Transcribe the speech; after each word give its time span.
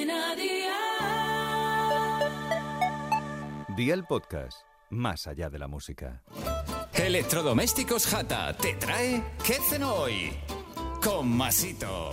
Cadena 0.00 0.34
Dial. 0.34 1.76
Día 3.76 3.94
el 3.94 4.04
podcast, 4.04 4.62
más 4.88 5.26
allá 5.26 5.50
de 5.50 5.58
la 5.58 5.68
música. 5.68 6.22
Electrodomésticos 6.94 8.06
Jata 8.06 8.56
te 8.56 8.74
trae 8.74 9.22
¿Qué 9.44 9.58
cenó 9.68 9.94
hoy? 9.94 10.32
Con 11.02 11.28
Masito. 11.28 12.10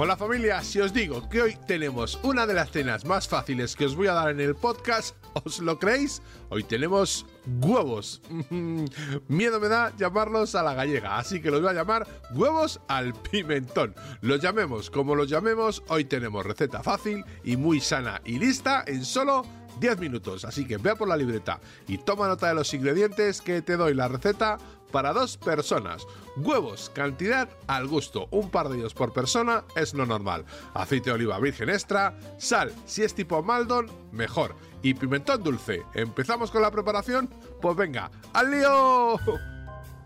Hola 0.00 0.16
familia, 0.16 0.62
si 0.62 0.78
os 0.78 0.92
digo 0.92 1.28
que 1.28 1.42
hoy 1.42 1.58
tenemos 1.66 2.20
una 2.22 2.46
de 2.46 2.54
las 2.54 2.70
cenas 2.70 3.04
más 3.04 3.26
fáciles 3.26 3.74
que 3.74 3.84
os 3.84 3.96
voy 3.96 4.06
a 4.06 4.12
dar 4.12 4.30
en 4.30 4.38
el 4.38 4.54
podcast, 4.54 5.16
¿os 5.32 5.58
lo 5.58 5.76
creéis? 5.80 6.22
Hoy 6.50 6.62
tenemos 6.62 7.26
huevos. 7.60 8.22
Miedo 9.26 9.58
me 9.58 9.66
da 9.66 9.92
llamarlos 9.96 10.54
a 10.54 10.62
la 10.62 10.74
gallega, 10.74 11.18
así 11.18 11.42
que 11.42 11.50
los 11.50 11.62
voy 11.62 11.70
a 11.70 11.72
llamar 11.72 12.06
huevos 12.32 12.80
al 12.86 13.12
pimentón. 13.12 13.92
Los 14.20 14.40
llamemos 14.40 14.88
como 14.88 15.16
los 15.16 15.28
llamemos, 15.28 15.82
hoy 15.88 16.04
tenemos 16.04 16.46
receta 16.46 16.80
fácil 16.80 17.24
y 17.42 17.56
muy 17.56 17.80
sana 17.80 18.22
y 18.24 18.38
lista 18.38 18.84
en 18.86 19.04
solo 19.04 19.44
10 19.80 19.98
minutos, 19.98 20.44
así 20.44 20.66
que 20.66 20.78
vea 20.78 20.96
por 20.96 21.08
la 21.08 21.16
libreta 21.16 21.60
y 21.86 21.98
toma 21.98 22.28
nota 22.28 22.48
de 22.48 22.54
los 22.54 22.72
ingredientes 22.74 23.40
que 23.40 23.62
te 23.62 23.76
doy 23.76 23.94
la 23.94 24.08
receta 24.08 24.58
para 24.90 25.12
dos 25.12 25.36
personas. 25.36 26.06
Huevos, 26.36 26.90
cantidad 26.94 27.48
al 27.66 27.88
gusto, 27.88 28.28
un 28.30 28.50
par 28.50 28.68
de 28.68 28.78
ellos 28.78 28.94
por 28.94 29.12
persona 29.12 29.64
es 29.76 29.94
lo 29.94 30.06
normal. 30.06 30.44
Aceite 30.74 31.10
de 31.10 31.16
oliva 31.16 31.38
virgen 31.38 31.68
extra, 31.68 32.14
sal, 32.38 32.72
si 32.86 33.02
es 33.02 33.14
tipo 33.14 33.42
Maldon, 33.42 33.90
mejor. 34.12 34.54
Y 34.82 34.94
pimentón 34.94 35.42
dulce. 35.42 35.82
¿Empezamos 35.94 36.50
con 36.50 36.62
la 36.62 36.70
preparación? 36.70 37.28
Pues 37.60 37.76
venga, 37.76 38.10
¡al 38.32 38.50
lío! 38.50 39.18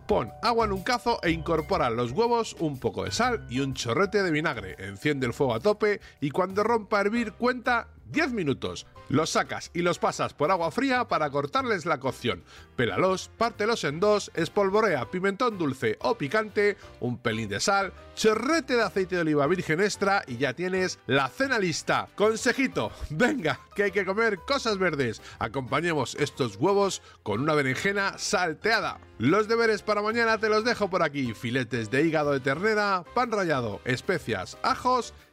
Pon 0.06 0.32
agua 0.42 0.66
en 0.66 0.72
un 0.72 0.82
cazo 0.82 1.20
e 1.22 1.30
incorpora 1.30 1.88
los 1.88 2.10
huevos, 2.10 2.56
un 2.58 2.78
poco 2.80 3.04
de 3.04 3.12
sal 3.12 3.46
y 3.48 3.60
un 3.60 3.74
chorrete 3.74 4.22
de 4.22 4.32
vinagre. 4.32 4.74
Enciende 4.78 5.26
el 5.26 5.32
fuego 5.32 5.54
a 5.54 5.60
tope 5.60 6.00
y 6.20 6.30
cuando 6.30 6.64
rompa 6.64 6.98
a 6.98 7.00
hervir 7.02 7.32
cuenta 7.32 7.88
10 8.12 8.32
minutos. 8.32 8.86
Los 9.08 9.30
sacas 9.30 9.70
y 9.74 9.82
los 9.82 9.98
pasas 9.98 10.32
por 10.32 10.50
agua 10.50 10.70
fría 10.70 11.08
para 11.08 11.30
cortarles 11.30 11.84
la 11.84 11.98
cocción. 11.98 12.44
Pélalos, 12.76 13.30
pártelos 13.36 13.84
en 13.84 14.00
dos, 14.00 14.30
espolvorea 14.34 15.10
pimentón 15.10 15.58
dulce 15.58 15.98
o 16.00 16.16
picante, 16.16 16.76
un 17.00 17.18
pelín 17.18 17.48
de 17.48 17.60
sal, 17.60 17.92
chorrete 18.14 18.76
de 18.76 18.82
aceite 18.82 19.16
de 19.16 19.22
oliva 19.22 19.46
virgen 19.46 19.80
extra 19.80 20.22
y 20.26 20.36
ya 20.36 20.54
tienes 20.54 20.98
la 21.06 21.28
cena 21.28 21.58
lista. 21.58 22.08
Consejito, 22.14 22.92
venga, 23.10 23.60
que 23.74 23.84
hay 23.84 23.90
que 23.90 24.04
comer 24.04 24.38
cosas 24.46 24.78
verdes. 24.78 25.20
Acompañemos 25.38 26.14
estos 26.14 26.56
huevos 26.56 27.02
con 27.22 27.40
una 27.40 27.54
berenjena 27.54 28.18
salteada. 28.18 29.00
Los 29.18 29.48
deberes 29.48 29.82
para 29.82 30.02
mañana 30.02 30.38
te 30.38 30.48
los 30.48 30.64
dejo 30.64 30.88
por 30.88 31.02
aquí. 31.02 31.34
Filetes 31.34 31.90
de 31.90 32.02
hígado 32.04 32.32
de 32.32 32.40
ternera, 32.40 33.04
pan 33.14 33.30
rallado, 33.30 33.80
especias, 33.84 34.58
ajos 34.62 35.14